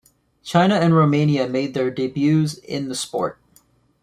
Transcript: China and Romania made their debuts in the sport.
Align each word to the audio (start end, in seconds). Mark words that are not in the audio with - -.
China 0.41 0.73
and 0.77 0.95
Romania 0.95 1.47
made 1.47 1.75
their 1.75 1.91
debuts 1.91 2.55
in 2.57 2.89
the 2.89 2.95
sport. 2.95 3.39